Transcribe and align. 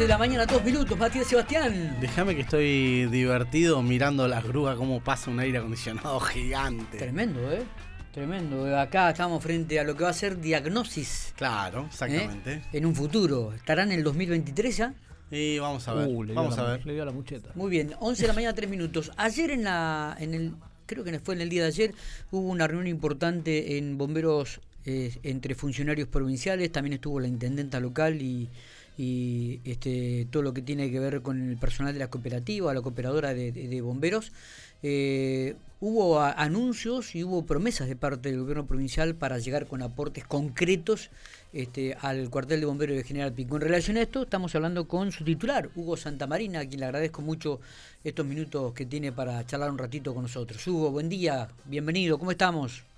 11 0.00 0.06
de 0.06 0.08
la 0.08 0.18
mañana, 0.18 0.46
dos 0.46 0.64
minutos, 0.64 0.98
Matías 0.98 1.26
Sebastián. 1.26 1.98
Déjame 2.00 2.34
que 2.34 2.40
estoy 2.40 3.04
divertido 3.10 3.82
mirando 3.82 4.26
las 4.26 4.42
grúas, 4.44 4.74
cómo 4.76 5.04
pasa 5.04 5.30
un 5.30 5.38
aire 5.40 5.58
acondicionado 5.58 6.18
gigante. 6.20 6.96
Tremendo, 6.96 7.52
¿eh? 7.52 7.64
Tremendo. 8.10 8.78
Acá 8.78 9.10
estamos 9.10 9.42
frente 9.42 9.78
a 9.78 9.84
lo 9.84 9.94
que 9.94 10.04
va 10.04 10.08
a 10.08 10.14
ser 10.14 10.40
diagnosis. 10.40 11.34
Claro, 11.36 11.84
exactamente. 11.84 12.50
¿eh? 12.50 12.62
En 12.72 12.86
un 12.86 12.94
futuro. 12.94 13.52
¿Estarán 13.52 13.92
en 13.92 13.98
el 13.98 14.04
2023 14.04 14.74
ya? 14.74 14.94
Y 15.30 15.58
vamos 15.58 15.86
a 15.86 15.92
ver. 15.92 16.08
Uh, 16.08 16.32
vamos 16.32 16.56
a 16.56 16.62
ver. 16.62 16.86
Le 16.86 16.94
dio 16.94 17.04
la 17.04 17.12
mucheta. 17.12 17.50
Muy 17.54 17.68
bien, 17.68 17.92
11 18.00 18.22
de 18.22 18.28
la 18.28 18.32
mañana, 18.32 18.54
3 18.54 18.70
minutos. 18.70 19.12
Ayer 19.18 19.50
en 19.50 19.64
la 19.64 20.16
en 20.18 20.32
el 20.32 20.54
creo 20.86 21.04
que 21.04 21.20
fue 21.20 21.34
en 21.34 21.42
el 21.42 21.50
día 21.50 21.60
de 21.64 21.68
ayer 21.68 21.94
hubo 22.30 22.48
una 22.48 22.66
reunión 22.66 22.86
importante 22.86 23.76
en 23.76 23.98
bomberos 23.98 24.62
eh, 24.86 25.14
entre 25.24 25.54
funcionarios 25.54 26.08
provinciales, 26.08 26.72
también 26.72 26.94
estuvo 26.94 27.20
la 27.20 27.28
intendenta 27.28 27.80
local 27.80 28.22
y, 28.22 28.48
y, 28.96 29.60
este 29.64 30.26
todo 30.30 30.42
lo 30.42 30.52
que 30.52 30.62
tiene 30.62 30.90
que 30.90 31.00
ver 31.00 31.22
con 31.22 31.50
el 31.50 31.56
personal 31.56 31.92
de 31.92 32.00
la 32.00 32.08
cooperativa, 32.08 32.74
la 32.74 32.82
cooperadora 32.82 33.34
de, 33.34 33.80
bomberos. 33.80 34.32
Eh, 34.82 35.56
hubo 35.80 36.20
anuncios 36.20 37.14
y 37.14 37.24
hubo 37.24 37.44
promesas 37.44 37.88
de 37.88 37.96
parte 37.96 38.30
del 38.30 38.40
gobierno 38.40 38.66
provincial 38.66 39.14
para 39.14 39.38
llegar 39.38 39.66
con 39.66 39.82
aportes 39.82 40.24
concretos 40.24 41.10
este, 41.52 41.96
al 42.00 42.30
cuartel 42.30 42.60
de 42.60 42.66
bomberos 42.66 42.96
de 42.96 43.04
General 43.04 43.32
Pico. 43.32 43.56
En 43.56 43.62
relación 43.62 43.96
a 43.96 44.02
esto, 44.02 44.22
estamos 44.22 44.54
hablando 44.54 44.86
con 44.86 45.12
su 45.12 45.24
titular, 45.24 45.70
Hugo 45.74 45.96
Santamarina, 45.96 46.60
a 46.60 46.66
quien 46.66 46.80
le 46.80 46.86
agradezco 46.86 47.22
mucho 47.22 47.60
estos 48.04 48.26
minutos 48.26 48.72
que 48.72 48.86
tiene 48.86 49.12
para 49.12 49.44
charlar 49.46 49.70
un 49.70 49.78
ratito 49.78 50.14
con 50.14 50.22
nosotros. 50.22 50.66
Hugo, 50.66 50.90
buen 50.90 51.08
día, 51.08 51.48
bienvenido, 51.66 52.18
¿cómo 52.18 52.30
estamos? 52.30 52.89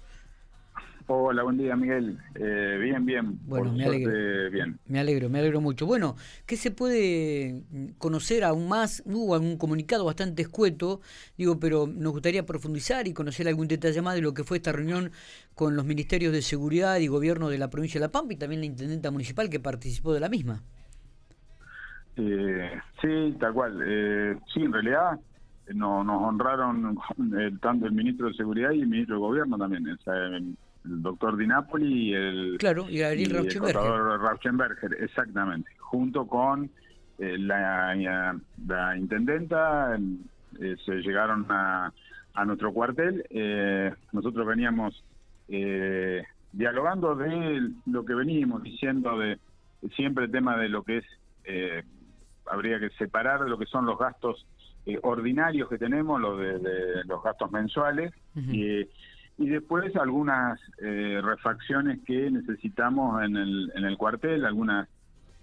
Hola, 1.07 1.43
buen 1.43 1.59
día, 1.59 1.75
Miguel. 1.77 2.19
Eh, 2.35 2.79
bien, 2.81 3.05
bien. 3.05 3.39
Bueno, 3.47 3.71
Por 3.71 3.77
me 3.77 3.85
suerte, 3.85 4.05
alegro. 4.07 4.51
bien. 4.51 4.79
Me 4.87 5.01
alegro, 5.01 5.29
me 5.29 5.39
alegro 5.41 5.61
mucho. 5.61 5.87
Bueno, 5.87 6.17
¿qué 6.47 6.57
se 6.57 6.71
puede 6.71 7.65
mm, 7.71 7.87
conocer 7.99 8.45
aún 8.45 8.69
más? 8.69 9.03
Hubo 9.07 9.35
algún 9.35 9.57
comunicado 9.59 10.05
bastante 10.05 10.43
escueto, 10.43 11.01
digo, 11.37 11.59
pero 11.59 11.87
nos 11.87 12.13
gustaría 12.13 12.47
profundizar 12.47 13.07
y 13.09 13.13
conocer 13.15 13.49
algún 13.49 13.69
detalle 13.69 14.01
más 14.03 14.15
de 14.15 14.23
lo 14.23 14.35
que 14.35 14.45
fue 14.45 14.59
esta 14.59 14.73
reunión 14.73 15.11
con 15.55 15.77
los 15.77 15.85
ministerios 15.85 16.33
de 16.33 16.43
seguridad 16.43 16.99
y 16.99 17.09
gobierno 17.09 17.49
de 17.49 17.59
la 17.59 17.69
provincia 17.71 18.01
de 18.01 18.07
La 18.07 18.13
Pampa 18.13 18.33
y 18.35 18.37
también 18.37 18.61
la 18.61 18.67
intendenta 18.67 19.11
municipal 19.11 19.51
que 19.51 19.61
participó 19.61 20.13
de 20.15 20.21
la 20.21 20.29
misma. 20.29 20.63
Eh, 22.17 22.71
sí, 23.01 23.37
tal 23.41 23.53
cual. 23.55 23.81
Eh, 23.85 24.39
sí, 24.53 24.61
en 24.61 24.73
realidad 24.73 25.19
eh, 25.67 25.73
no, 25.75 26.05
nos 26.05 26.23
honraron 26.23 26.99
eh, 27.39 27.51
tanto 27.61 27.87
el 27.87 27.93
ministro 27.93 28.29
de 28.29 28.35
Seguridad 28.35 28.71
y 28.73 28.81
el 28.83 28.89
ministro 28.89 29.17
de 29.17 29.21
Gobierno 29.21 29.57
también. 29.59 29.89
O 29.89 29.97
sea, 29.99 30.15
el, 30.15 30.57
el 30.85 31.03
doctor 31.03 31.37
Di 31.37 31.47
Napoli 31.47 32.11
y 32.11 32.15
el, 32.15 32.57
Claro, 32.59 32.87
y 32.89 32.99
Gabriel 32.99 33.31
y 33.31 33.33
Rauschenberger. 33.33 34.95
exactamente. 35.01 35.71
Junto 35.79 36.27
con 36.27 36.71
eh, 37.19 37.39
la, 37.39 37.95
la 38.67 38.97
intendenta, 38.97 39.97
eh, 40.61 40.77
se 40.85 40.95
llegaron 41.03 41.47
a, 41.51 41.93
a 42.35 42.45
nuestro 42.45 42.73
cuartel. 42.73 43.25
Eh, 43.31 43.93
nosotros 44.13 44.47
veníamos 44.47 45.05
eh, 45.49 46.25
dialogando 46.53 47.15
de 47.15 47.71
lo 47.87 48.05
que 48.05 48.15
veníamos 48.15 48.63
diciendo 48.63 49.19
de 49.19 49.39
siempre 49.97 50.25
el 50.25 50.31
tema 50.31 50.57
de 50.57 50.69
lo 50.69 50.83
que 50.83 50.99
es 50.99 51.05
eh, 51.45 51.83
habría 52.51 52.79
que 52.79 52.91
separar 52.91 53.41
lo 53.43 53.59
que 53.59 53.67
son 53.67 53.87
los 53.87 53.99
gastos 53.99 54.47
eh, 54.87 54.99
ordinarios 55.03 55.69
que 55.69 55.79
tenemos, 55.79 56.21
los 56.21 56.39
de, 56.39 56.59
de 56.59 57.05
los 57.05 57.23
gastos 57.23 57.51
mensuales, 57.53 58.13
Ujú. 58.35 58.51
y, 58.53 58.89
y 59.39 59.49
después 59.49 59.95
algunas 59.97 60.59
eh, 60.79 61.21
refacciones 61.23 62.01
que 62.07 62.31
necesitamos 62.31 63.23
en 63.25 63.37
el, 63.37 63.73
en 63.75 63.85
el 63.85 63.97
cuartel, 63.97 64.45
algunas 64.45 64.89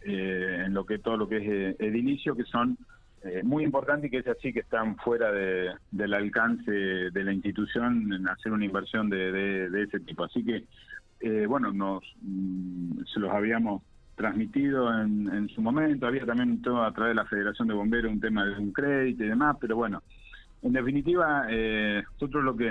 eh, 0.01 0.63
en 0.65 0.73
lo 0.73 0.85
que 0.85 0.99
todo 0.99 1.17
lo 1.17 1.27
que 1.27 1.37
es 1.37 1.43
eh, 1.47 1.75
edilicio, 1.79 2.35
que 2.35 2.43
son 2.43 2.77
eh, 3.23 3.41
muy 3.43 3.63
importantes 3.65 4.07
y 4.07 4.11
que 4.11 4.19
es 4.19 4.27
así 4.27 4.53
que 4.53 4.61
están 4.61 4.95
fuera 4.97 5.31
de, 5.31 5.71
del 5.91 6.13
alcance 6.13 6.71
de 6.71 7.23
la 7.23 7.33
institución 7.33 8.13
en 8.13 8.27
hacer 8.29 8.51
una 8.53 8.63
inversión 8.65 9.09
de, 9.09 9.31
de- 9.69 9.83
ese 9.83 9.99
tipo. 9.99 10.23
Así 10.23 10.43
que, 10.45 10.63
eh, 11.19 11.45
bueno, 11.47 11.73
nos 11.73 12.01
mm, 12.21 13.03
se 13.13 13.19
los 13.19 13.31
habíamos 13.31 13.83
transmitido 14.15 14.89
en, 15.01 15.27
en 15.33 15.49
su 15.49 15.61
momento, 15.61 16.07
había 16.07 16.25
también 16.25 16.61
todo 16.61 16.83
a 16.83 16.93
través 16.93 17.11
de 17.11 17.21
la 17.21 17.25
Federación 17.25 17.67
de 17.67 17.73
Bomberos 17.73 18.11
un 18.11 18.19
tema 18.21 18.45
de 18.45 18.57
un 18.57 18.71
crédito 18.71 19.23
y 19.23 19.29
demás, 19.29 19.57
pero 19.59 19.75
bueno, 19.77 20.01
en 20.61 20.73
definitiva, 20.73 21.45
eh, 21.49 22.03
nosotros 22.13 22.43
lo 22.43 22.55
que, 22.55 22.69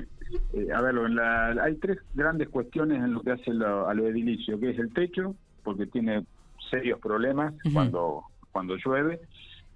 eh, 0.53 0.69
a 0.75 0.81
ver, 0.83 0.95
en 0.97 1.15
la- 1.17 1.51
hay 1.63 1.77
tres 1.77 1.99
grandes 2.15 2.49
cuestiones 2.49 2.99
en 2.99 3.15
lo 3.15 3.23
que 3.23 3.33
hace 3.33 3.53
lo- 3.53 3.89
a 3.89 3.95
lo 3.95 4.07
edilicio, 4.07 4.59
que 4.61 4.71
es 4.71 4.79
el 4.79 4.93
techo, 4.93 5.35
porque 5.63 5.87
tiene 5.87 6.25
serios 6.71 7.01
problemas 7.01 7.55
cuando 7.73 8.25
cuando 8.51 8.77
llueve, 8.77 9.21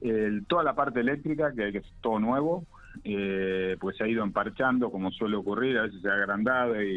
el- 0.00 0.45
toda 0.47 0.65
la 0.65 0.75
parte 0.75 1.00
eléctrica, 1.00 1.53
que, 1.55 1.71
que 1.73 1.78
es 1.78 1.87
todo 2.00 2.19
nuevo, 2.19 2.65
eh, 3.05 3.77
pues 3.81 3.97
se 3.97 4.05
ha 4.05 4.09
ido 4.09 4.25
emparchando, 4.25 4.91
como 4.91 5.11
suele 5.12 5.37
ocurrir, 5.37 5.79
a 5.79 5.83
veces 5.83 6.00
se 6.03 6.09
ha 6.09 6.15
agrandado 6.15 6.83
y, 6.83 6.97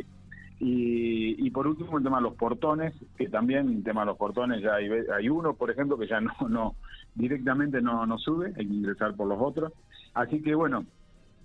y, 0.59 1.45
y 1.45 1.51
por 1.51 1.67
último 1.67 1.97
el 1.97 2.03
tema 2.03 2.17
de 2.17 2.23
los 2.23 2.35
portones, 2.35 2.93
que 3.17 3.27
también 3.29 3.69
el 3.69 3.83
tema 3.83 4.01
de 4.01 4.07
los 4.07 4.17
portones 4.17 4.61
ya 4.63 4.75
hay, 4.75 4.89
hay 4.89 5.29
uno, 5.29 5.53
por 5.53 5.69
ejemplo, 5.69 5.97
que 5.97 6.07
ya 6.07 6.21
no, 6.21 6.33
no 6.49 6.75
directamente 7.13 7.81
no, 7.81 8.05
no 8.05 8.17
sube, 8.17 8.47
hay 8.57 8.65
que 8.67 8.73
ingresar 8.73 9.15
por 9.15 9.27
los 9.27 9.37
otros. 9.39 9.73
Así 10.13 10.41
que 10.41 10.55
bueno, 10.55 10.85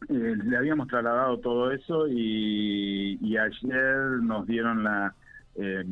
eh, 0.09 0.37
le 0.44 0.56
habíamos 0.56 0.88
trasladado 0.88 1.38
todo 1.38 1.71
eso 1.72 2.06
y, 2.09 3.19
ayer 3.37 3.97
nos 4.22 4.47
dieron 4.47 4.83
la... 4.84 5.15
eh, 5.56 5.84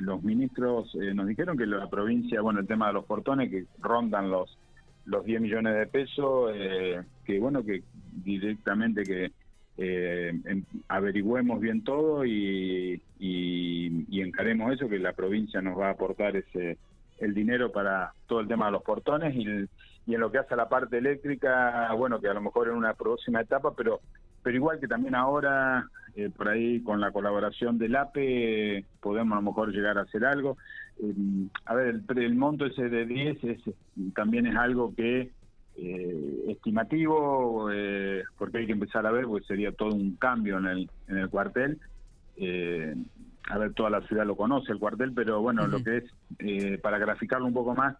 los 0.00 0.22
ministros 0.22 0.94
eh, 1.00 1.14
nos 1.14 1.26
dijeron 1.26 1.56
que 1.56 1.66
la 1.66 1.88
provincia, 1.88 2.40
bueno, 2.40 2.60
el 2.60 2.66
tema 2.66 2.88
de 2.88 2.94
los 2.94 3.04
portones 3.06 3.50
que 3.50 3.64
rondan 3.78 4.30
los 4.30 4.58
los 5.04 5.24
10 5.24 5.40
millones 5.40 5.74
de 5.74 5.86
pesos, 5.88 6.52
eh, 6.54 7.02
que 7.24 7.40
bueno, 7.40 7.64
que 7.64 7.82
directamente 8.24 9.02
que 9.04 9.32
eh, 9.76 10.32
en- 10.44 10.64
averigüemos 10.88 11.58
bien 11.60 11.82
todo 11.82 12.24
y, 12.24 13.02
y, 13.18 14.04
y 14.08 14.20
encaremos 14.20 14.72
eso, 14.72 14.88
que 14.88 15.00
la 15.00 15.12
provincia 15.12 15.60
nos 15.60 15.76
va 15.76 15.88
a 15.88 15.92
aportar 15.92 16.36
ese 16.36 16.78
el 17.18 17.34
dinero 17.34 17.72
para 17.72 18.12
todo 18.26 18.40
el 18.40 18.48
tema 18.48 18.66
de 18.66 18.72
los 18.72 18.82
portones 18.84 19.34
y, 19.34 19.42
el- 19.42 19.68
y 20.06 20.14
en 20.14 20.20
lo 20.20 20.30
que 20.30 20.38
hace 20.38 20.54
a 20.54 20.56
la 20.56 20.68
parte 20.68 20.98
eléctrica, 20.98 21.92
bueno, 21.94 22.20
que 22.20 22.28
a 22.28 22.34
lo 22.34 22.40
mejor 22.40 22.68
en 22.68 22.74
una 22.74 22.94
próxima 22.94 23.40
etapa, 23.40 23.74
pero 23.76 24.00
pero 24.42 24.56
igual 24.56 24.80
que 24.80 24.88
también 24.88 25.14
ahora, 25.14 25.88
eh, 26.16 26.28
por 26.36 26.48
ahí 26.48 26.82
con 26.82 27.00
la 27.00 27.12
colaboración 27.12 27.78
del 27.78 27.94
APE, 27.94 28.78
eh, 28.78 28.84
podemos 29.00 29.34
a 29.34 29.40
lo 29.40 29.50
mejor 29.50 29.70
llegar 29.70 29.98
a 29.98 30.02
hacer 30.02 30.24
algo. 30.24 30.58
Eh, 31.00 31.14
a 31.64 31.74
ver, 31.74 31.88
el, 31.88 32.18
el 32.18 32.34
monto 32.34 32.66
ese 32.66 32.88
de 32.88 33.06
10 33.06 33.44
es, 33.44 33.60
también 34.14 34.46
es 34.46 34.56
algo 34.56 34.94
que 34.96 35.30
eh, 35.76 36.44
estimativo, 36.48 37.68
porque 38.36 38.58
hay 38.58 38.66
que 38.66 38.72
empezar 38.72 39.06
a 39.06 39.12
ver, 39.12 39.26
porque 39.26 39.46
sería 39.46 39.70
todo 39.70 39.94
un 39.94 40.16
cambio 40.16 40.58
en 40.58 40.66
el, 40.66 40.90
en 41.06 41.18
el 41.18 41.28
cuartel. 41.28 41.78
Eh, 42.36 42.94
a 43.48 43.58
ver, 43.58 43.74
toda 43.74 43.90
la 43.90 44.00
ciudad 44.02 44.24
lo 44.24 44.36
conoce 44.36 44.72
el 44.72 44.78
cuartel, 44.78 45.12
pero 45.14 45.40
bueno, 45.40 45.66
lo 45.66 45.82
que 45.82 45.98
es, 45.98 46.04
eh, 46.38 46.78
para 46.78 46.98
graficarlo 46.98 47.46
un 47.46 47.54
poco 47.54 47.74
más, 47.74 47.96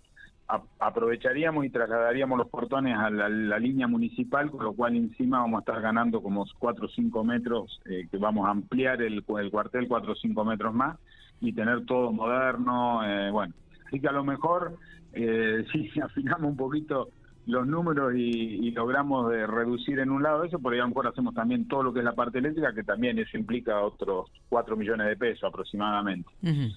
aprovecharíamos 0.78 1.64
y 1.64 1.70
trasladaríamos 1.70 2.38
los 2.38 2.48
portones 2.48 2.96
a 2.96 3.10
la, 3.10 3.28
la 3.28 3.58
línea 3.58 3.86
municipal, 3.86 4.50
con 4.50 4.64
lo 4.64 4.72
cual 4.72 4.96
encima 4.96 5.40
vamos 5.40 5.58
a 5.58 5.60
estar 5.60 5.80
ganando 5.80 6.22
como 6.22 6.44
4 6.58 6.86
o 6.86 6.88
5 6.88 7.24
metros, 7.24 7.80
eh, 7.86 8.06
que 8.10 8.18
vamos 8.18 8.46
a 8.46 8.50
ampliar 8.50 9.02
el, 9.02 9.24
el 9.26 9.50
cuartel 9.50 9.88
4 9.88 10.12
o 10.12 10.14
5 10.14 10.44
metros 10.44 10.74
más 10.74 10.98
y 11.40 11.52
tener 11.52 11.84
todo 11.86 12.12
moderno, 12.12 13.04
eh, 13.04 13.30
bueno. 13.30 13.54
Así 13.86 14.00
que 14.00 14.08
a 14.08 14.12
lo 14.12 14.24
mejor, 14.24 14.76
eh, 15.12 15.64
si 15.72 16.00
afinamos 16.00 16.50
un 16.50 16.56
poquito 16.56 17.08
los 17.46 17.66
números 17.66 18.14
y, 18.14 18.66
y 18.66 18.70
logramos 18.70 19.30
de 19.30 19.46
reducir 19.46 19.98
en 19.98 20.10
un 20.10 20.22
lado 20.22 20.44
eso, 20.44 20.58
por 20.58 20.72
ahí 20.72 20.78
a 20.78 20.82
lo 20.82 20.88
mejor 20.88 21.08
hacemos 21.08 21.34
también 21.34 21.66
todo 21.66 21.82
lo 21.82 21.92
que 21.92 22.00
es 22.00 22.04
la 22.04 22.14
parte 22.14 22.38
eléctrica, 22.38 22.72
que 22.72 22.84
también 22.84 23.18
eso 23.18 23.36
implica 23.36 23.80
otros 23.80 24.30
4 24.48 24.76
millones 24.76 25.08
de 25.08 25.16
pesos 25.16 25.44
aproximadamente. 25.44 26.28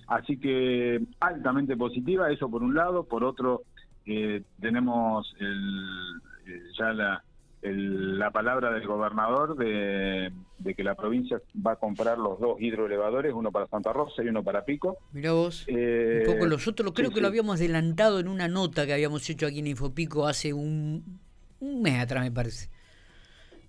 Así 0.07 0.37
que 0.37 1.01
altamente 1.19 1.77
positiva, 1.77 2.31
eso 2.31 2.49
por 2.49 2.63
un 2.63 2.73
lado. 2.73 3.03
Por 3.03 3.23
otro, 3.23 3.61
eh, 4.05 4.43
tenemos 4.59 5.35
el, 5.39 6.21
eh, 6.47 6.61
ya 6.77 6.93
la, 6.93 7.23
el- 7.65 8.19
la 8.19 8.31
palabra 8.31 8.71
del 8.71 8.85
gobernador 8.87 9.55
de, 9.57 10.31
de 10.59 10.73
que 10.75 10.83
la 10.83 10.95
provincia 10.95 11.41
va 11.65 11.73
a 11.73 11.75
comprar 11.75 12.17
los 12.17 12.39
dos 12.39 12.59
hidroelevadores, 12.61 13.33
uno 13.33 13.51
para 13.51 13.67
Santa 13.67 13.91
Rosa 13.93 14.23
y 14.23 14.27
uno 14.27 14.43
para 14.43 14.63
Pico. 14.65 14.97
Mirá 15.11 15.31
vos. 15.33 15.63
Eh, 15.67 16.23
un 16.27 16.33
poco 16.33 16.45
los 16.45 16.67
otros, 16.67 16.91
creo 16.93 17.09
sí, 17.09 17.15
que 17.15 17.21
lo 17.21 17.27
habíamos 17.27 17.59
adelantado 17.59 18.19
en 18.19 18.27
una 18.27 18.47
nota 18.47 18.85
que 18.85 18.93
habíamos 18.93 19.29
hecho 19.29 19.47
aquí 19.47 19.59
en 19.59 19.67
Infopico 19.67 20.27
hace 20.27 20.53
un, 20.53 21.19
un 21.59 21.81
mes 21.81 21.99
atrás, 21.99 22.23
me 22.23 22.31
parece. 22.31 22.69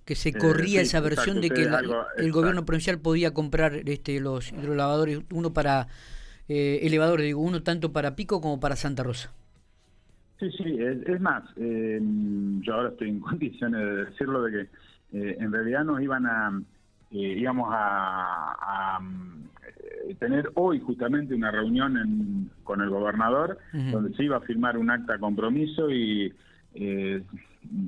Que 0.05 0.15
se 0.15 0.33
corría 0.33 0.81
sí, 0.81 0.87
esa 0.87 1.01
versión 1.01 1.39
exacto, 1.39 1.41
de 1.41 1.51
que 1.51 1.65
sí, 1.65 1.71
la- 1.71 1.79
algo- 1.79 2.07
el 2.17 2.31
gobierno 2.33 2.65
provincial 2.65 2.99
podía 3.01 3.35
comprar 3.35 3.83
este 3.89 4.21
los 4.21 4.53
hidrolavadores, 4.53 5.21
uno 5.33 5.53
para 5.53 5.89
eh, 6.49 6.79
elevadores, 6.83 7.27
digo, 7.27 7.41
uno 7.41 7.63
tanto 7.65 7.93
para 7.93 8.15
Pico 8.15 8.41
como 8.41 8.61
para 8.61 8.77
Santa 8.77 9.03
Rosa. 9.03 9.33
Sí, 10.39 10.51
sí, 10.53 10.77
es, 10.79 11.07
es 11.09 11.21
más, 11.21 11.45
eh, 11.57 11.99
yo 12.61 12.75
ahora 12.75 12.91
estoy 12.91 13.09
en 13.09 13.21
condiciones 13.21 13.81
de 13.81 14.05
decirlo 14.05 14.43
de 14.43 14.53
que 14.53 14.61
eh, 15.19 15.37
en 15.41 15.53
realidad 15.53 15.85
nos 15.85 16.01
iban 16.01 16.27
a, 16.27 16.61
eh, 17.11 17.37
íbamos 17.39 17.69
a, 17.73 18.97
a, 18.97 19.01
mm, 19.01 19.47
tener 20.19 20.51
hoy 20.55 20.81
justamente 20.81 21.35
una 21.35 21.51
reunión 21.51 22.51
con 22.65 22.81
el 22.81 22.91
gobernador 22.91 23.59
donde 23.73 24.15
se 24.15 24.25
iba 24.25 24.37
a 24.37 24.41
firmar 24.41 24.79
un 24.79 24.91
acta 24.91 25.15
de 25.15 25.19
compromiso 25.19 25.91
y 25.91 26.33
eh, 26.75 27.23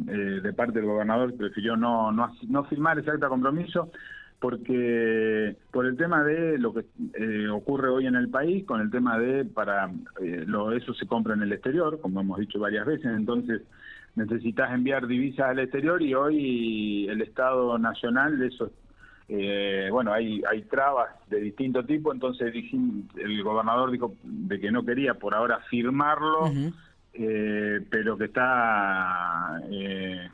eh, 0.09 0.41
de 0.43 0.53
parte 0.53 0.79
del 0.81 0.87
gobernador 0.87 1.35
prefirió 1.37 1.77
no, 1.77 2.11
no, 2.11 2.35
no 2.49 2.65
firmar 2.65 2.99
ese 2.99 3.11
acta 3.11 3.27
de 3.27 3.31
compromiso 3.31 3.91
porque 4.41 5.57
por 5.73 5.87
el 5.87 5.97
tema 5.97 6.23
de 6.23 6.59
lo 6.59 6.73
que 6.73 6.85
eh, 7.15 7.49
ocurre 7.49 7.89
hoy 7.89 8.07
en 8.07 8.15
el 8.15 8.29
país, 8.29 8.65
con 8.65 8.81
el 8.81 8.91
tema 8.91 9.19
de 9.19 9.45
para 9.45 9.91
lo, 10.47 10.73
eso 10.73 10.95
se 10.95 11.07
compra 11.07 11.35
en 11.35 11.43
el 11.43 11.53
exterior, 11.53 12.01
como 12.01 12.21
hemos 12.21 12.39
dicho 12.39 12.59
varias 12.59 12.87
veces, 12.87 13.07
entonces 13.07 13.63
necesitas 14.15 14.73
enviar 14.73 15.07
divisas 15.07 15.51
al 15.51 15.59
exterior 15.59 16.03
y 16.03 16.15
hoy 16.15 17.09
el 17.09 17.21
Estado 17.23 17.79
Nacional 17.79 18.39
de 18.39 18.47
eso 18.49 18.71
eh, 19.31 19.89
bueno, 19.93 20.13
hay, 20.13 20.43
hay 20.51 20.63
trabas 20.63 21.11
de 21.29 21.41
distinto 21.41 21.85
tipo, 21.85 22.13
entonces 22.13 22.53
el 23.17 23.43
gobernador 23.43 23.91
dijo 23.91 24.15
de 24.23 24.59
que 24.59 24.71
no 24.71 24.85
quería 24.85 25.15
por 25.15 25.35
ahora 25.35 25.61
firmarlo, 25.69 26.51
eh, 27.13 27.81
pero 27.91 28.17
que 28.17 28.25
está, 28.25 29.61
eh, 29.71 30.31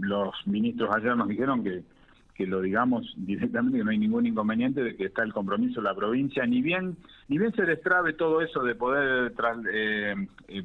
los 0.00 0.34
ministros 0.46 0.90
ayer 0.92 1.16
nos 1.16 1.28
dijeron 1.28 1.62
que 1.62 1.82
que 2.40 2.46
lo 2.46 2.62
digamos 2.62 3.12
directamente, 3.18 3.78
que 3.78 3.84
no 3.84 3.90
hay 3.90 3.98
ningún 3.98 4.26
inconveniente 4.26 4.82
de 4.82 4.96
que 4.96 5.06
está 5.06 5.22
el 5.22 5.32
compromiso 5.32 5.82
de 5.82 5.88
la 5.88 5.94
provincia, 5.94 6.46
ni 6.46 6.62
bien 6.62 6.96
ni 7.28 7.38
bien 7.38 7.52
se 7.54 7.64
destrabe 7.64 8.14
todo 8.14 8.40
eso 8.40 8.62
de 8.62 8.74
poder 8.74 9.32
eh, 9.72 10.14
eh, 10.48 10.62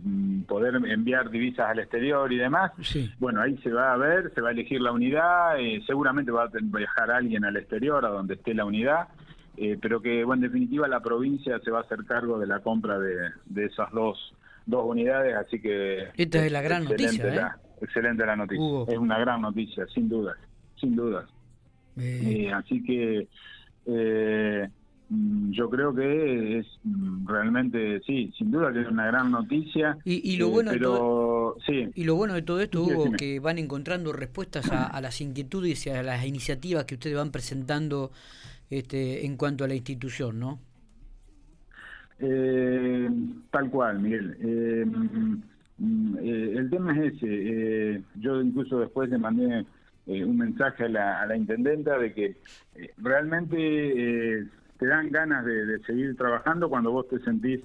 poder 0.47 0.75
enviar 0.75 1.29
divisas 1.29 1.69
al 1.69 1.79
exterior 1.79 2.31
y 2.31 2.37
demás, 2.37 2.71
bueno, 3.19 3.41
ahí 3.41 3.57
se 3.57 3.71
va 3.71 3.93
a 3.93 3.97
ver, 3.97 4.33
se 4.33 4.41
va 4.41 4.49
a 4.49 4.51
elegir 4.51 4.79
la 4.79 4.93
unidad, 4.93 5.59
eh, 5.59 5.83
seguramente 5.85 6.31
va 6.31 6.43
a 6.43 6.49
viajar 6.53 7.11
alguien 7.11 7.43
al 7.43 7.57
exterior, 7.57 8.05
a 8.05 8.09
donde 8.09 8.35
esté 8.35 8.53
la 8.53 8.65
unidad, 8.65 9.09
pero 9.81 10.01
que, 10.01 10.23
bueno, 10.23 10.45
en 10.45 10.51
definitiva 10.51 10.87
la 10.87 11.01
provincia 11.01 11.59
se 11.59 11.71
va 11.71 11.79
a 11.79 11.81
hacer 11.81 12.05
cargo 12.05 12.39
de 12.39 12.47
la 12.47 12.59
compra 12.61 12.99
de, 12.99 13.31
de 13.45 13.65
esas 13.65 13.91
dos, 13.91 14.33
dos 14.65 14.85
unidades, 14.85 15.35
así 15.35 15.61
que... 15.61 16.09
Esta 16.15 16.45
es 16.45 16.51
la 16.51 16.61
gran 16.61 16.85
noticia. 16.85 17.57
excelente 17.81 18.25
la 18.25 18.35
noticia, 18.35 18.85
es 18.87 18.97
una 18.97 19.19
gran 19.19 19.41
noticia, 19.41 19.85
sin 19.93 20.09
dudas, 20.09 20.37
sin 20.79 20.95
dudas. 20.95 21.34
Eh, 21.97 22.51
así 22.53 22.83
que 22.83 23.27
eh, 23.85 24.69
mm, 25.09 25.51
yo 25.51 25.69
creo 25.69 25.93
que 25.93 26.59
es 26.59 26.67
mm, 26.83 27.27
realmente, 27.27 28.01
sí, 28.05 28.33
sin 28.37 28.51
duda 28.51 28.73
que 28.73 28.81
es 28.81 28.87
una 28.87 29.07
gran 29.07 29.31
noticia. 29.31 29.97
Y, 30.03 30.37
lo, 30.37 30.47
eh, 30.47 30.51
bueno 30.51 30.71
de 30.71 30.79
todo, 30.79 31.57
y 31.67 32.03
lo 32.03 32.15
bueno 32.15 32.33
de 32.33 32.41
todo 32.41 32.61
esto, 32.61 32.83
Hugo, 32.83 33.11
que 33.17 33.39
van 33.39 33.57
encontrando 33.57 34.11
respuestas 34.13 34.69
a, 34.71 34.99
las 35.01 35.21
inquietudes 35.21 35.85
y 35.87 35.89
a 35.89 36.03
las 36.03 36.25
iniciativas 36.25 36.85
que 36.85 36.95
ustedes 36.95 37.15
van 37.15 37.31
presentando 37.31 38.11
este, 38.69 39.25
en 39.25 39.37
cuanto 39.37 39.63
a 39.63 39.67
la 39.67 39.75
institución, 39.75 40.39
¿no? 40.39 40.59
tal 43.51 43.69
cual, 43.69 43.99
Miguel. 43.99 44.37
Mm, 45.77 46.17
el 46.17 46.69
tema 46.69 46.97
es 46.97 47.15
ese. 47.15 48.01
yo 48.15 48.41
incluso 48.41 48.79
después 48.79 49.09
le 49.09 49.17
mandé 49.17 49.65
eh, 50.07 50.23
un 50.23 50.37
mensaje 50.37 50.83
a 50.83 50.89
la, 50.89 51.21
a 51.21 51.25
la, 51.25 51.35
intendenta 51.35 51.97
de 51.97 52.13
que 52.13 52.37
eh, 52.75 52.91
realmente 52.97 53.57
eh, 53.57 54.45
te 54.77 54.85
dan 54.85 55.09
ganas 55.09 55.43
de, 55.45 55.79
seguir 55.79 56.15
trabajando 56.15 56.69
cuando 56.69 56.91
vos 56.91 57.07
te 57.07 57.19
sentís 57.19 57.61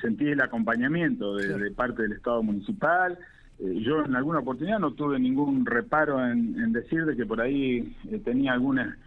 sentís 0.00 0.28
el 0.28 0.40
acompañamiento 0.40 1.36
de, 1.36 1.70
parte 1.70 2.02
del 2.02 2.14
Estado 2.14 2.42
municipal. 2.42 3.16
yo 3.60 4.04
en 4.04 4.16
alguna 4.16 4.40
oportunidad 4.40 4.80
no 4.80 4.94
tuve 4.94 5.20
ningún 5.20 5.64
reparo 5.64 6.26
en, 6.26 6.72
decir 6.72 7.04
de 7.04 7.14
que 7.14 7.24
por 7.24 7.40
ahí 7.40 7.96
tenía 8.24 8.52
alguna 8.54 8.98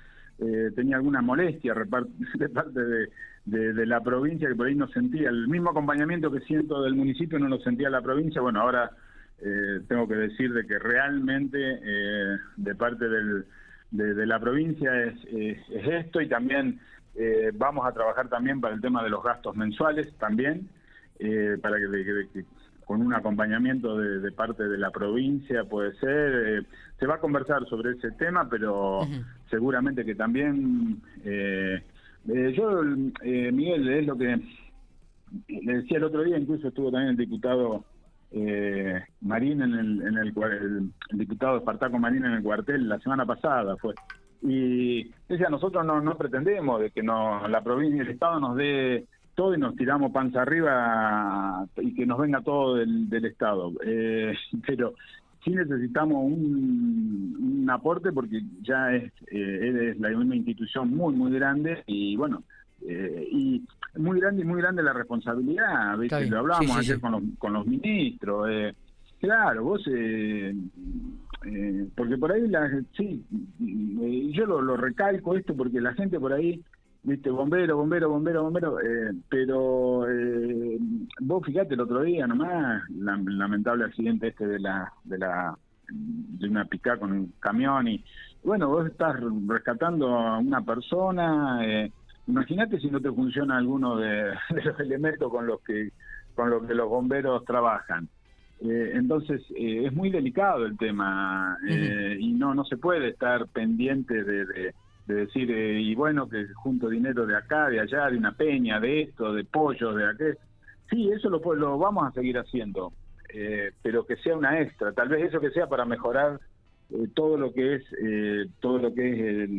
tenía 0.75 0.95
alguna 0.95 1.21
molestia 1.21 1.73
de 1.73 2.50
parte 2.53 2.79
de, 2.79 3.73
de, 3.73 3.85
la 3.85 4.00
provincia 4.00 4.47
que 4.47 4.56
por 4.56 4.67
ahí 4.67 4.75
no 4.75 4.88
sentía 4.88 5.27
el 5.27 5.50
mismo 5.50 5.71
acompañamiento 5.71 6.31
que 6.31 6.39
siento 6.39 6.81
del 6.81 6.95
municipio 6.95 7.38
no 7.38 7.50
lo 7.50 7.59
sentía 7.59 7.89
la 7.89 8.01
provincia 8.01 8.39
bueno 8.39 8.62
ahora 8.62 8.91
eh, 9.39 9.81
tengo 9.87 10.07
que 10.07 10.15
decir 10.15 10.53
de 10.53 10.65
que 10.65 10.79
realmente 10.79 11.59
eh, 11.59 12.37
de 12.55 12.75
parte 12.75 13.07
del, 13.07 13.45
de, 13.91 14.25
la 14.25 14.39
provincia 14.39 15.03
es, 15.03 15.15
es, 15.25 15.57
esto 15.69 16.21
y 16.21 16.29
también 16.29 16.79
eh, 17.15 17.51
vamos 17.53 17.85
a 17.85 17.91
trabajar 17.91 18.29
también 18.29 18.61
para 18.61 18.75
el 18.75 18.81
tema 18.81 19.03
de 19.03 19.09
los 19.09 19.23
gastos 19.23 19.55
mensuales 19.55 20.13
también, 20.17 20.69
para 21.61 21.77
que, 21.77 22.45
con 22.85 23.01
un 23.01 23.13
acompañamiento 23.13 23.97
de, 23.97 24.31
parte 24.31 24.67
de 24.67 24.77
la 24.77 24.91
provincia 24.91 25.63
puede 25.63 25.93
ser. 25.95 26.65
se 26.99 27.05
va 27.05 27.15
a 27.15 27.19
conversar 27.19 27.65
sobre 27.67 27.91
ese 27.91 28.11
tema, 28.11 28.49
pero 28.49 29.01
seguramente 29.49 30.03
que 30.03 30.15
también... 30.15 31.01
yo, 32.25 32.83
Miguel, 33.23 33.88
es 33.88 34.05
lo 34.05 34.17
que 34.17 34.41
le 35.47 35.73
decía 35.77 35.97
el 35.97 36.03
otro 36.03 36.23
día, 36.23 36.38
incluso 36.38 36.67
estuvo 36.67 36.91
también 36.91 37.11
el 37.11 37.17
diputado 37.17 37.85
eh, 38.31 39.01
Marín 39.22 39.62
en 39.62 39.74
el, 39.74 40.01
en 40.01 40.18
el, 40.18 40.33
el, 41.12 41.18
diputado 41.18 41.57
Espartaco 41.57 41.98
Marín 42.00 42.25
en 42.25 42.33
el 42.33 42.44
cuartel 42.44 42.88
la 42.88 43.00
semana 43.00 43.25
pasada 43.25 43.77
fue. 43.77 43.94
Y 44.42 45.12
decía 45.27 45.50
nosotros 45.50 45.86
no, 45.86 46.18
pretendemos 46.18 46.81
de 46.81 46.92
que 46.92 47.01
no 47.01 47.48
la 47.48 47.63
provincia 47.63 47.98
y 47.98 48.01
el 48.01 48.10
estado 48.10 48.39
nos 48.39 48.56
dé 48.56 49.06
todo 49.36 49.56
y 49.56 49.57
nos 49.57 49.75
tiramos 49.75 50.12
panza 50.12 50.42
arriba 50.42 51.66
y 51.77 51.94
que 51.94 52.06
nos 52.06 52.19
venga 52.19 52.42
todo 52.42 52.75
del, 52.75 53.25
estado 53.25 53.74
eh, 53.86 54.33
pero 54.68 54.94
sí 55.44 55.51
necesitamos 55.51 56.18
un, 56.24 57.62
un, 57.62 57.69
aporte 57.69 58.12
porque 58.12 58.42
ya 58.62 58.94
es, 58.94 59.12
eh, 59.31 59.92
es 59.92 60.00
la, 60.00 60.10
una 60.18 60.36
institución 60.36 60.95
muy 60.95 61.13
muy 61.16 61.31
grande 61.31 61.83
y 61.88 62.16
bueno 62.16 62.44
eh, 62.87 63.27
y 63.31 63.63
muy 63.97 64.19
grande 64.19 64.41
y 64.41 64.45
muy 64.45 64.61
grande 64.61 64.83
la 64.83 64.93
responsabilidad, 64.93 65.97
veces 65.97 66.29
lo 66.29 66.39
hablábamos 66.39 66.77
ayer 66.77 66.99
Con, 66.99 67.11
los, 67.11 67.21
con 67.37 67.53
los 67.53 67.65
ministros. 67.65 68.47
Eh, 68.49 68.73
claro, 69.19 69.63
vos, 69.63 69.81
eh, 69.87 70.53
eh, 71.45 71.87
porque 71.95 72.17
por 72.17 72.31
ahí, 72.31 72.47
la, 72.47 72.69
sí, 72.97 73.23
yo 74.33 74.45
lo, 74.45 74.61
lo, 74.61 74.77
recalco 74.77 75.35
esto 75.35 75.55
porque 75.55 75.79
la 75.79 75.93
gente 75.93 76.19
por 76.19 76.33
ahí, 76.33 76.63
viste, 77.03 77.29
bombero, 77.29 77.77
bombero, 77.77 78.09
bombero, 78.09 78.43
bombero, 78.43 78.77
pero 79.29 80.05
vos 81.21 81.45
fíjate 81.45 81.75
el 81.75 81.81
otro 81.81 82.01
día 82.01 82.27
nomás, 82.27 82.83
la, 82.89 83.17
lamentable 83.17 83.85
accidente 83.85 84.29
este 84.29 84.47
de 84.47 84.59
la, 84.59 84.91
de 85.03 85.17
la 85.17 85.57
de 85.88 86.49
una 86.49 86.65
pica 86.65 86.97
con 86.97 87.11
un 87.11 87.33
camión 87.39 87.88
y 87.88 88.03
bueno, 88.45 88.69
vos 88.69 88.85
estás 88.85 89.15
rescatando 89.47 90.07
a 90.15 90.38
una 90.38 90.61
persona, 90.61 91.65
eh, 91.65 91.91
Imagínate 92.27 92.80
si 92.80 92.89
no 92.89 93.00
te 93.00 93.12
funciona 93.12 93.57
alguno 93.57 93.98
de, 93.98 94.33
los 94.63 94.80
elementos 94.80 95.31
con 95.31 95.48
los 95.48 95.62
que 95.62 95.92
con 96.36 96.50
los 96.50 96.66
que 96.68 96.75
los 96.75 96.89
bomberos 96.89 97.45
trabajan. 97.45 98.10
Eh, 98.62 98.91
entonces 98.94 99.41
eh, 99.55 99.86
es 99.86 99.94
muy 99.94 100.10
delicado 100.10 100.65
el 100.65 100.77
tema 100.77 101.58
eh, 101.67 102.17
y 102.20 102.34
no 102.34 102.53
no 102.53 102.63
se 102.65 102.77
puede 102.77 103.10
estar 103.10 103.48
pendiente 103.48 104.24
de, 104.24 104.46
de, 104.46 104.74
decir 105.08 105.50
y 105.50 105.94
bueno 105.94 106.27
que 106.27 106.48
junto 106.55 106.89
dinero 106.89 107.25
de 107.25 107.38
acá, 107.38 107.70
de 107.70 107.79
allá, 107.79 108.10
de 108.10 108.17
una 108.17 108.32
peña, 108.34 108.79
de 108.79 109.03
esto, 109.03 109.34
de 109.34 109.44
pollo, 109.44 109.94
de 109.94 110.10
aquel. 110.10 110.38
Sí, 110.89 111.10
eso 111.10 111.29
lo, 111.29 111.39
lo 111.55 111.77
vamos 111.77 112.08
a 112.08 112.12
seguir 112.12 112.38
haciendo, 112.38 112.91
pero 113.82 114.05
que 114.05 114.17
sea 114.17 114.36
una 114.36 114.60
extra. 114.60 114.91
Tal 114.94 115.10
vez 115.10 115.25
eso 115.25 115.39
que 115.39 115.51
sea 115.51 115.67
para 115.67 115.86
mejorar 115.86 116.39
eh, 116.92 117.08
todo 117.15 117.38
lo 117.38 117.51
que 117.51 117.75
es 117.75 117.84
eh, 118.04 118.46
todo 118.60 118.77
lo 118.77 118.94
que 118.94 119.44
es 119.44 119.50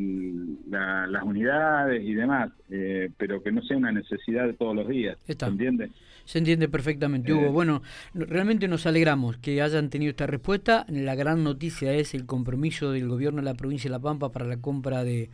las 0.71 1.23
unidades 1.25 2.05
y 2.05 2.15
demás, 2.15 2.53
eh, 2.71 3.11
pero 3.17 3.43
que 3.43 3.51
no 3.51 3.63
sea 3.63 3.77
una 3.77 3.91
necesidad 3.91 4.47
de 4.47 4.53
todos 4.53 4.77
los 4.77 4.89
días. 4.89 5.19
¿Se 5.27 5.45
entiende? 5.45 5.91
Se 6.25 6.39
entiende 6.39 6.69
perfectamente, 6.69 7.33
Hugo. 7.33 7.53
Bueno, 7.53 7.83
realmente 8.15 8.69
nos 8.69 8.87
alegramos 8.87 9.37
que 9.39 9.63
hayan 9.63 9.91
tenido 9.91 10.11
esta 10.11 10.27
respuesta. 10.27 10.85
La 10.89 11.15
gran 11.15 11.45
noticia 11.45 11.93
es 11.95 12.15
el 12.15 12.27
compromiso 12.27 12.91
del 12.91 13.09
gobierno 13.09 13.39
de 13.39 13.45
la 13.45 13.55
provincia 13.55 13.89
de 13.89 13.93
La 13.93 14.01
Pampa 14.01 14.31
para 14.31 14.45
la 14.45 14.61
compra 14.61 15.05
de 15.05 15.31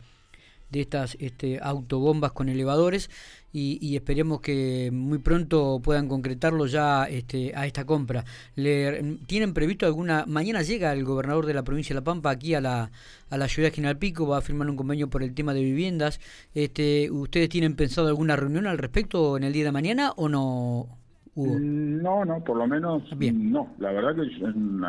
de 0.73 0.81
estas 0.81 1.15
este, 1.19 1.59
autobombas 1.61 2.33
con 2.33 2.49
elevadores 2.49 3.09
y, 3.55 3.95
esperemos 3.95 4.41
que 4.41 4.89
muy 4.91 5.19
pronto 5.19 5.79
puedan 5.83 6.07
concretarlo 6.09 6.65
ya 6.65 7.03
este, 7.03 7.53
a 7.55 7.67
esta 7.67 7.85
compra. 7.85 8.23
¿Le, 8.55 9.17
¿Tienen 9.27 9.53
previsto 9.53 9.85
alguna? 9.85 10.25
Mañana 10.27 10.63
llega 10.63 10.91
el 10.91 11.03
gobernador 11.03 11.45
de 11.45 11.53
la 11.53 11.61
provincia 11.61 11.93
de 11.93 12.01
La 12.01 12.03
Pampa 12.03 12.31
aquí 12.31 12.55
a 12.55 12.61
la, 12.61 12.89
a 13.29 13.37
la 13.37 13.47
ciudad 13.47 13.69
de 13.69 13.75
General 13.75 13.97
Pico, 13.97 14.27
va 14.27 14.39
a 14.39 14.41
firmar 14.41 14.67
un 14.67 14.75
convenio 14.75 15.07
por 15.07 15.21
el 15.21 15.35
tema 15.35 15.53
de 15.53 15.61
viviendas. 15.61 16.19
Este, 16.55 17.11
¿Ustedes 17.11 17.47
tienen 17.47 17.75
pensado 17.75 18.07
alguna 18.07 18.35
reunión 18.35 18.65
al 18.65 18.79
respecto 18.79 19.37
en 19.37 19.43
el 19.43 19.53
día 19.53 19.65
de 19.65 19.71
mañana 19.71 20.13
o 20.15 20.27
no? 20.27 20.87
No, 21.35 22.25
no, 22.25 22.43
por 22.43 22.57
lo 22.57 22.67
menos 22.67 23.03
no. 23.19 23.67
La 23.77 23.91
verdad 23.91 24.15
que 24.15 24.21
en, 24.45 24.83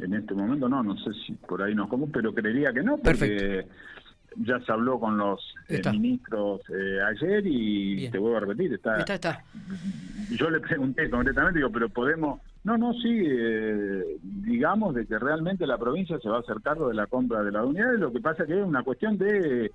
en, 0.00 0.14
este 0.14 0.34
momento 0.34 0.68
no, 0.68 0.82
no 0.84 0.96
sé 0.98 1.10
si 1.26 1.32
por 1.34 1.62
ahí 1.62 1.74
nos 1.74 1.88
como, 1.88 2.08
pero 2.08 2.32
creería 2.32 2.72
que 2.72 2.82
no, 2.82 2.96
porque 2.96 3.04
Perfecto 3.04 3.74
ya 4.36 4.60
se 4.60 4.72
habló 4.72 5.00
con 5.00 5.16
los 5.18 5.54
eh, 5.68 5.82
ministros 5.90 6.60
eh, 6.70 7.00
ayer 7.02 7.42
y 7.46 8.08
te 8.10 8.18
vuelvo 8.18 8.36
a 8.36 8.40
repetir, 8.40 8.74
está, 8.74 8.98
está, 9.02 9.42
Yo 10.30 10.50
le 10.50 10.60
pregunté 10.60 11.08
concretamente, 11.10 11.58
digo, 11.58 11.70
pero 11.70 11.88
podemos... 11.88 12.40
No, 12.64 12.76
no, 12.76 12.92
sí, 12.94 13.22
eh, 13.24 14.18
digamos 14.22 14.94
de 14.94 15.06
que 15.06 15.18
realmente 15.18 15.66
la 15.66 15.78
provincia 15.78 16.18
se 16.18 16.28
va 16.28 16.38
a 16.38 16.40
hacer 16.40 16.60
cargo 16.62 16.88
de 16.88 16.94
la 16.94 17.06
compra 17.06 17.42
de 17.42 17.52
las 17.52 17.64
unidades, 17.64 17.98
lo 18.00 18.12
que 18.12 18.20
pasa 18.20 18.44
que 18.46 18.58
es 18.58 18.64
una 18.64 18.82
cuestión 18.82 19.16
de 19.16 19.70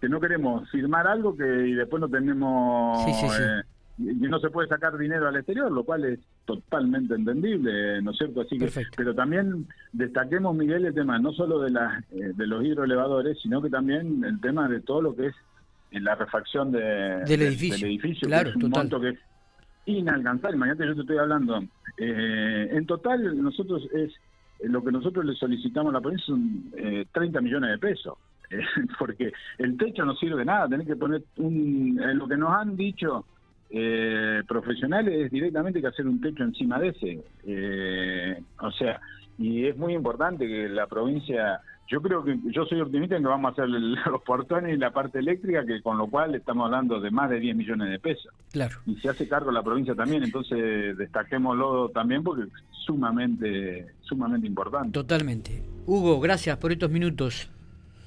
que 0.00 0.08
no 0.08 0.20
queremos 0.20 0.70
firmar 0.70 1.08
algo 1.08 1.36
que 1.36 1.68
y 1.68 1.72
después 1.72 2.00
no 2.00 2.08
tenemos 2.08 3.04
Sí, 3.04 3.14
sí, 3.14 3.28
sí. 3.28 3.42
eh, 3.42 3.62
y 3.98 4.28
no 4.28 4.38
se 4.38 4.50
puede 4.50 4.68
sacar 4.68 4.96
dinero 4.96 5.26
al 5.26 5.36
exterior, 5.36 5.72
lo 5.72 5.82
cual 5.82 6.04
es 6.04 6.20
totalmente 6.48 7.14
entendible, 7.14 8.00
¿no 8.00 8.10
es 8.12 8.16
cierto? 8.16 8.40
Así 8.40 8.56
que, 8.58 8.64
Perfecto. 8.64 8.94
pero 8.96 9.14
también 9.14 9.66
destaquemos, 9.92 10.56
Miguel, 10.56 10.86
el 10.86 10.94
tema 10.94 11.18
no 11.18 11.30
solo 11.32 11.60
de, 11.60 11.70
las 11.70 12.02
eh, 12.10 12.32
de 12.34 12.46
los 12.46 12.64
hidroelevadores, 12.64 13.38
sino 13.42 13.60
que 13.60 13.68
también 13.68 14.24
el 14.24 14.40
tema 14.40 14.66
de 14.66 14.80
todo 14.80 15.02
lo 15.02 15.14
que 15.14 15.26
es 15.26 15.34
eh, 15.90 16.00
la 16.00 16.14
refacción 16.14 16.72
de, 16.72 16.80
Del 16.80 17.26
de- 17.40 17.46
edificio. 17.48 17.76
del 17.86 17.94
edificio, 17.96 18.28
Claro, 18.28 18.44
que 18.44 18.48
es 18.50 18.56
un 18.56 18.62
total. 18.62 18.82
monto 18.84 19.00
que 19.00 19.08
es 19.10 19.18
inalcanzable. 19.86 20.56
Imagínate, 20.56 20.86
yo 20.86 20.94
te 20.94 21.00
estoy 21.02 21.18
hablando. 21.18 21.62
eh, 21.98 22.68
en 22.72 22.86
total, 22.86 23.42
nosotros 23.42 23.82
es 23.92 24.10
eh, 24.60 24.68
lo 24.68 24.82
que 24.82 24.90
nosotros 24.92 25.24
le 25.24 25.34
solicitamos 25.34 25.90
a 25.90 25.94
la 25.94 26.00
provincia 26.00 26.26
son 26.26 26.64
eh, 26.76 27.04
30 27.12 27.40
millones 27.42 27.70
de 27.72 27.78
pesos. 27.78 28.14
Porque 28.98 29.32
el 29.58 29.76
techo 29.76 30.04
no 30.06 30.14
sirve 30.16 30.38
de 30.38 30.44
nada, 30.46 30.66
tenés 30.68 30.86
que 30.86 30.96
poner 30.96 31.22
un. 31.36 32.00
lo 32.14 32.26
que 32.26 32.36
nos 32.38 32.50
han 32.52 32.74
dicho 32.76 33.26
eh, 33.70 34.42
profesionales 34.48 35.26
es 35.26 35.30
directamente 35.30 35.80
que 35.80 35.86
hacer 35.88 36.06
un 36.06 36.20
techo 36.20 36.42
encima 36.44 36.78
de 36.78 36.88
ese. 36.88 37.20
Eh, 37.46 38.42
o 38.60 38.70
sea, 38.72 39.00
y 39.38 39.66
es 39.66 39.76
muy 39.76 39.94
importante 39.94 40.46
que 40.46 40.68
la 40.68 40.86
provincia. 40.86 41.60
Yo 41.90 42.02
creo 42.02 42.22
que 42.22 42.38
yo 42.50 42.66
soy 42.66 42.82
optimista 42.82 43.16
en 43.16 43.22
que 43.22 43.28
vamos 43.28 43.48
a 43.48 43.52
hacer 43.52 43.64
el- 43.64 43.94
los 44.10 44.20
portones 44.22 44.74
y 44.74 44.78
la 44.78 44.90
parte 44.90 45.20
eléctrica, 45.20 45.64
que 45.64 45.80
con 45.80 45.96
lo 45.96 46.06
cual 46.06 46.34
estamos 46.34 46.66
hablando 46.66 47.00
de 47.00 47.10
más 47.10 47.30
de 47.30 47.40
10 47.40 47.56
millones 47.56 47.90
de 47.90 47.98
pesos 47.98 48.30
Claro. 48.52 48.76
y 48.86 48.96
se 48.96 49.08
hace 49.08 49.26
cargo 49.26 49.50
la 49.50 49.62
provincia 49.62 49.94
también, 49.94 50.22
entonces 50.22 50.96
destaquémoslo 50.98 51.88
también 51.90 52.22
porque 52.22 52.42
es 52.42 52.48
sumamente, 52.84 53.86
sumamente 54.02 54.46
importante. 54.46 54.90
Totalmente. 54.92 55.62
Hugo, 55.86 56.20
gracias 56.20 56.58
por 56.58 56.72
estos 56.72 56.90
minutos. 56.90 57.50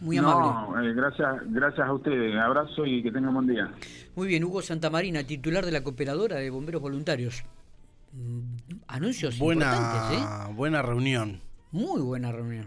Muy 0.01 0.17
No, 0.17 0.29
amable. 0.31 0.89
eh, 0.89 0.93
gracias, 0.93 1.29
gracias 1.45 1.87
a 1.87 1.93
ustedes, 1.93 2.35
abrazo 2.35 2.85
y 2.85 3.01
que 3.03 3.11
tengan 3.11 3.33
buen 3.35 3.47
día. 3.47 3.71
Muy 4.15 4.27
bien, 4.27 4.43
Hugo 4.43 4.61
Santamarina, 4.61 5.23
titular 5.23 5.63
de 5.63 5.71
la 5.71 5.83
cooperadora 5.83 6.37
de 6.37 6.49
bomberos 6.49 6.81
voluntarios. 6.81 7.43
Mm, 8.13 8.41
Anuncios 8.87 9.35
importantes, 9.39 10.17
¿eh? 10.17 10.23
Buena, 10.23 10.47
buena 10.55 10.81
reunión. 10.81 11.39
Muy 11.71 12.01
buena 12.01 12.31
reunión. 12.31 12.59